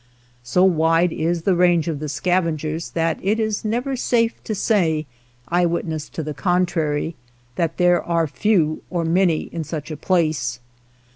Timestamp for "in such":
9.53-9.91